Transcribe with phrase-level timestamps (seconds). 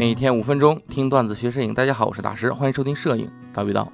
[0.00, 3.86] 每天五分钟听段子学摄影，大家好，我是大师，欢迎收听摄影叨逼叨。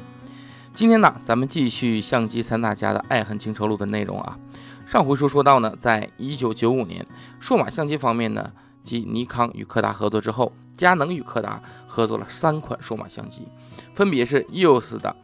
[0.72, 4.38] 今天呢，咱们继续相机三大家的爱恨情仇录的内容啊。
[4.86, 7.04] 上回书说到呢，在一九九五年，
[7.40, 8.52] 数码相机方面呢，
[8.84, 13.48] 即尼康与柯达合作之后，佳能与柯达合作了三款数码相机，
[13.92, 15.16] 分别是 EOS 的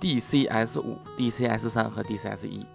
[0.00, 2.66] DCS 五、DCS 三和 DCS 一。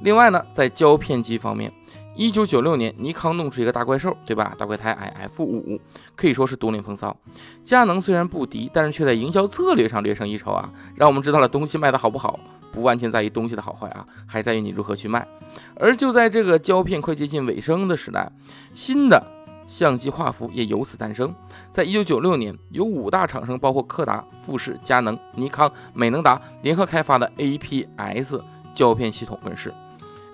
[0.00, 1.72] 另外呢，在胶片机方面。
[2.18, 4.54] 一九九六年，尼康弄出一个大怪兽，对吧？
[4.56, 5.78] 大怪胎 IF 五
[6.14, 7.14] 可以说是独领风骚。
[7.62, 12.40] 佳能虽然不敌，但是却在营销策略上略胜一筹啊，让我们知道了东西卖的好不好，
[12.72, 15.28] 不完全在于东西的好坏啊，还在于你如何去卖。
[15.74, 18.32] 而就在这个胶片快接近尾声的时代，
[18.74, 19.22] 新的
[19.66, 21.34] 相机画幅也由此诞生。
[21.70, 28.40] 在一九九六年，由五大厂商，包括柯达、富士、佳能、尼康、美能达联合开发的 APS
[28.72, 29.70] 胶片系统问世。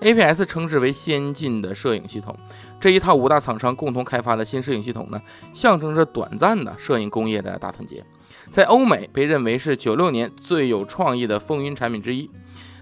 [0.03, 2.37] APS 称之为先进的摄影系统，
[2.77, 5.21] 这一套五大厂商共同开发的新摄影系统呢，
[5.53, 8.03] 象征着短暂的摄影工业的大团结，
[8.49, 12.29] 在欧美被认为是九六年最有创意的风云产品之一。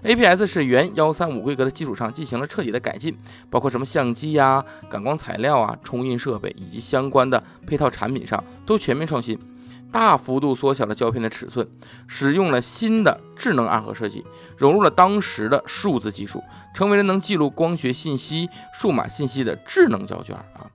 [0.02, 3.16] APS 是原幺三五规格的基础上进行了彻底的改进，
[3.48, 9.38] 包括什么相机呀、感光材料啊、冲印设备以及相关的配套产品上都全面创新。
[9.92, 11.68] 大幅度缩小了胶片的尺寸，
[12.08, 14.24] 使用了新的智能暗盒设计，
[14.56, 16.42] 融入了当时的数字技术，
[16.74, 20.66] 成为了能记录光学信息、数码信息的智能胶卷啊。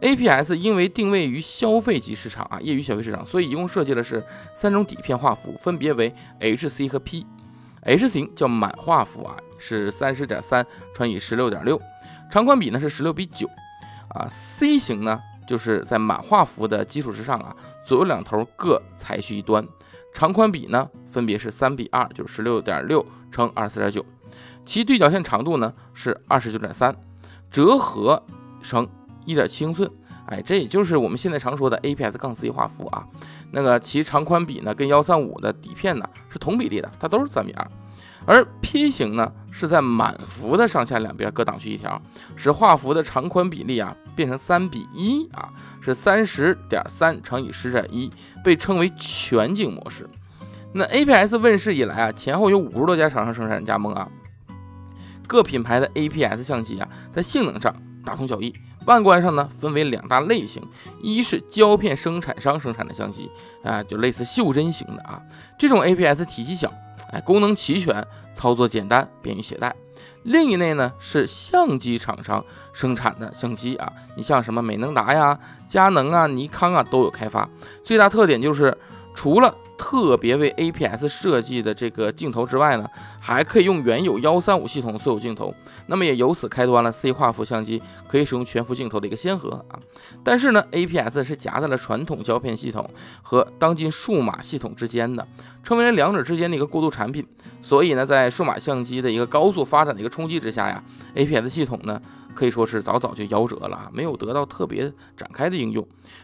[0.00, 4.22] APS 因为定位于消费级市场啊，业余消费市场，所以一共设计的是
[4.54, 7.24] 三种底片画幅，分别为 HC 和 P。
[7.82, 11.80] H 型叫满画幅啊，是三十点三乘以十六点六，
[12.30, 13.48] 长宽比呢是十六比九
[14.08, 14.28] 啊。
[14.28, 15.22] C 型呢？
[15.46, 19.66] 就是在满画幅的基础之上啊，左右两头各采取一端，
[20.12, 24.04] 长宽比呢分别是三比二，就是十六点六乘二十四点九，
[24.64, 26.94] 其对角线长度呢是二十九点三，
[27.50, 28.22] 折合
[28.62, 28.88] 成
[29.24, 29.90] 一点七英寸，
[30.26, 33.06] 哎，这也就是我们现在常说的 APS 杠 C 画幅啊。
[33.52, 37.66] 那个其长宽比呢跟幺三五的底片呢是同比例的，它都是三比二。
[38.26, 42.00] 而 P 型呢，是在满幅的上下两边各挡去一条，
[42.34, 45.48] 使画幅的长宽比例啊变成三比一啊，
[45.80, 48.10] 是三十点三乘以十点一，
[48.42, 50.08] 被称为全景模式。
[50.72, 54.08] 那 APS 问世以来啊，前后有五十多家厂商生产加盟啊，
[55.28, 58.52] 各品牌的 APS 相机啊，在性能上大同小异，
[58.86, 60.60] 外观上呢分为两大类型，
[61.00, 63.30] 一是胶片生产商生产的相机
[63.62, 65.22] 啊，就类似袖珍型的啊，
[65.56, 66.72] 这种 APS 体积小。
[67.12, 69.74] 哎，功能齐全，操作简单，便于携带。
[70.24, 77.48] 另一类呢是相机厂商生产的相机啊，你像什么美能达呀、佳能啊、尼康啊都有开发。
[77.84, 78.76] 最大特点就是
[79.16, 82.88] 除了特别为 APS 设计的这个镜头之外呢，
[83.18, 85.52] 还可以用原有幺三五系统所有镜头，
[85.86, 89.80] 那么也由此开端了 C 画幅相机可以使用全幅镜头的一个先河啊。
[90.22, 92.88] 但是呢，APS 是夹在了传统胶片系统
[93.22, 95.26] 和当今数码系统之间的，
[95.62, 97.26] 成为了两者之间的一个过渡产品。
[97.62, 100.82] 所以呢，在数码相机的一个高速发展的一个冲击之下呀
[101.14, 102.00] ，APS 系统呢。
[102.36, 105.82] 可以说是早早就夭折了啊，没有得到特别展开的应用。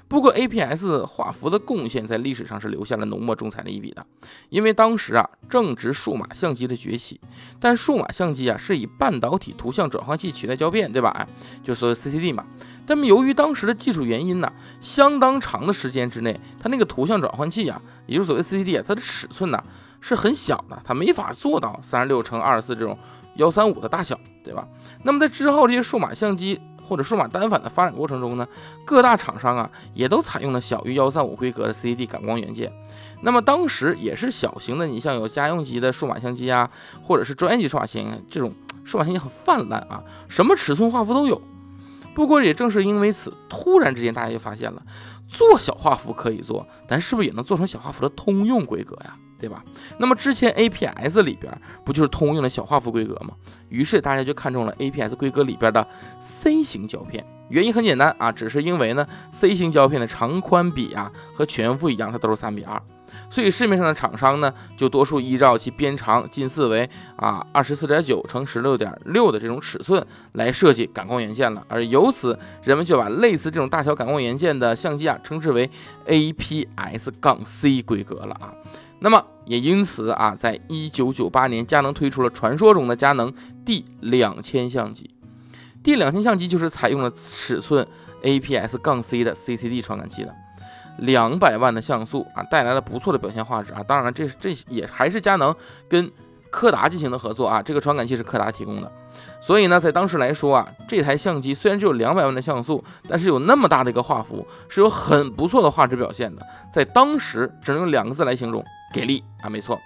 [0.08, 4.04] 不过 APS 画幅的贡献在历史上是留下了浓墨重彩的一笔的，
[4.48, 7.20] 因为当时啊正值数码相机的崛起，
[7.60, 11.10] 但数码相机啊是以半导体图像转换器取代胶片，对吧？
[11.10, 11.26] 哎
[11.62, 12.44] 就所谓 CCD 嘛。
[12.86, 19.62] 那么由于当时的技术原因呢，相当长的时间之内，它那个图像转换器啊，也就是所谓 CCD 啊，它的尺寸呢
[20.00, 22.98] 是很小的，它没法做到三十六乘二十四这种。
[23.36, 24.68] 幺三五的大小，对吧？
[25.04, 28.46] 那么在之后这些数码相机或者数码单反的发展过程中呢，
[28.84, 32.72] 各大厂商啊也都采用了小于幺三五规格的 CCD 感光元件。
[33.22, 36.70] 那么当时也是小型的，你像有家用级的数码相机啊，
[37.02, 38.52] 或者是专业级数码相机，这种
[38.84, 41.40] 数码相机很泛滥啊，什么尺寸画幅都有。
[42.14, 44.82] 不过也正是因为此，突然之间大家就发现了，
[45.28, 49.16] 做小画幅可以做，但是不是也能做成小画幅的通用规格呀？
[49.42, 49.64] 对吧？
[49.98, 51.52] 那么之前 APS 里边
[51.84, 53.34] 不就是通用的小画幅规格吗？
[53.70, 55.84] 于是大家就看中了 APS 规格里边的
[56.20, 57.26] C 型胶片。
[57.52, 62.80] 原因很简单啊，只是因为呢 C 型胶片的长宽比啊和全幅一样，它都是三比二。
[63.28, 70.02] 所以市面上的厂商呢，就多数依照其边长近似为啊二十四点九乘十六点六的这种尺寸
[70.32, 75.70] 来设计感光元件了，而由此人们就把类似这种大小感光元件的相机啊称之为
[76.06, 78.54] APS 杠 C 规格了啊。
[79.00, 83.30] 那么也因此啊，在一九九八年，佳能推出了传说中的佳能
[83.62, 85.10] D 两千相机。
[85.82, 87.86] D 两千相机就是采用了尺寸
[88.22, 90.34] APS 杠 C 的 CCD 传感器的。
[90.98, 93.82] 两百万的像素啊，带来了不错的表现画质啊。
[93.82, 95.54] 当然了，这这也还是佳能
[95.88, 96.10] 跟
[96.50, 97.62] 柯达进行的合作啊。
[97.62, 98.92] 这个传感器是柯达提供的。
[99.40, 106.46] 所以呢，在当时来说啊，这台相机虽然只有两百万的像素，但是有那么大的一个画幅，是有很不错的画质表现的。
[106.72, 108.62] 在当时，只能用两个字来形容：
[108.92, 109.48] 给力啊！
[109.48, 109.80] 没错。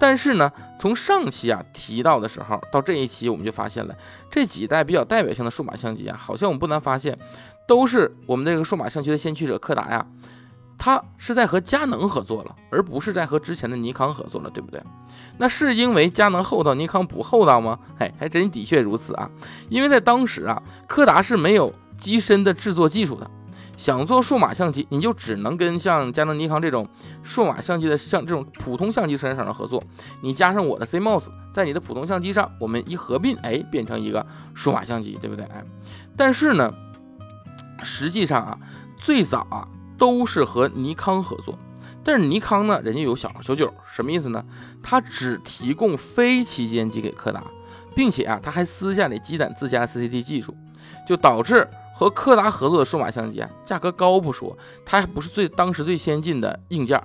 [0.00, 3.94] 但是呢，从上期啊提到的时候到这一期，我们就发现了
[4.30, 7.18] 这几代比较代表性的数码相机啊，好像我们不难发现，
[7.66, 10.06] 都是我们这个数码相机的先驱者柯达呀。
[10.80, 14.80] 它是在和佳能合作了，而不是在和之前的尼康合作了，对不对？
[15.38, 17.76] 那是因为佳能厚道，尼康不厚道吗？
[17.98, 19.28] 嘿，还真的确如此啊！
[19.68, 23.28] 因为在当时啊，柯达是没有机身的制作技术的，
[23.78, 26.86] 想做数码相机，你就只能跟像佳能、尼康这种
[27.22, 29.82] 数码相机的像这种普通相机生产厂商合作。
[30.20, 35.46] 你加上我的 CMOS，在你的普通相机上，我们一合并，哎，变成一个数码相机，对不对？
[35.46, 35.64] 哎，
[36.14, 36.74] 但是呢，
[37.82, 38.58] 实际上啊，
[38.98, 39.66] 最早啊。
[39.98, 41.58] 都是和尼康合作，
[42.04, 44.44] 但是尼康呢，人家有小九九，什么意思呢？
[44.80, 47.42] 他只提供非旗舰机给柯达，
[47.96, 50.56] 并且啊，他还私下里积攒自家 CCD 技术，
[51.08, 57.02] 就导致和柯达合作的数码相机啊，价格高不说，它还不是最当时最先进的硬件。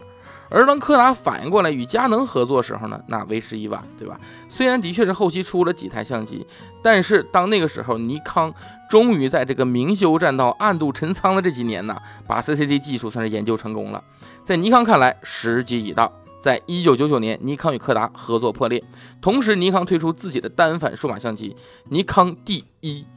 [0.49, 4.19] 而当柯达反应过来与佳能合作时候呢，那为时已晚，对吧？
[4.47, 6.45] 虽然的确是后期出了几台相机，
[6.83, 8.53] 但是当那个时候，尼康
[8.87, 11.97] 终于在这个明修栈道、暗度陈仓的这几年呢，
[12.27, 14.03] 把 CCD 技术算是研究成功了。
[14.43, 16.13] 在尼康看来，时机已到。
[16.39, 18.83] 在一九九九年，尼康与柯达合作破裂，
[19.21, 21.55] 同时尼康推出自己的单反数码相机——
[21.89, 23.07] 尼康 D 一。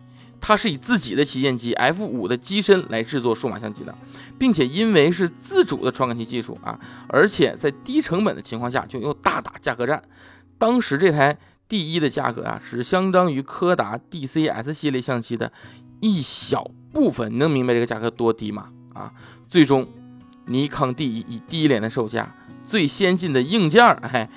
[0.40, 3.92] 它是以自己的旗舰机 F 五的机身来制作数码相机的，
[4.38, 6.78] 并且因为是自主的传感器技术啊，
[7.08, 10.02] 而且在低成本的情况下就又大打价格战。
[10.58, 11.36] 当时这台
[11.68, 15.52] D 一的价格啊，只相当于柯达 DCS 系列相机的
[16.00, 17.32] 一小部分。
[17.32, 18.68] 你能明白这个价格多低吗？
[18.94, 19.12] 啊，
[19.48, 19.88] 最终
[20.46, 22.34] 尼康 D 一以低廉的售价、
[22.66, 24.30] 最先进的硬件，哎。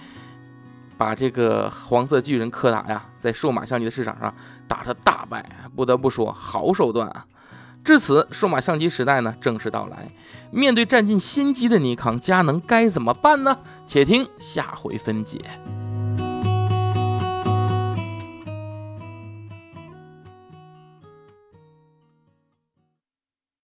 [1.00, 4.36] 把这个黄色巨人柯达呀，在数码相机的市场上
[4.68, 7.26] 打他大败，不得不说好手段啊！
[7.86, 10.12] 至此，数码相机时代呢正式到来。
[10.52, 13.60] 面对占尽先机的尼康，佳能该怎么办呢？
[13.86, 15.40] 且听下回分解。